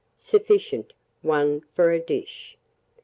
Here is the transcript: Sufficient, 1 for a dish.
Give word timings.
Sufficient, 0.17 0.93
1 1.21 1.61
for 1.75 1.91
a 1.91 1.99
dish. 1.99 2.57